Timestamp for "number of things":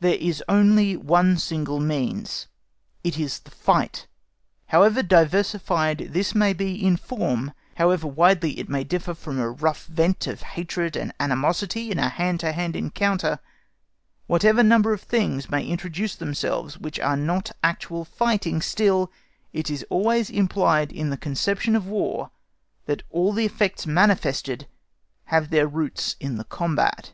14.62-15.50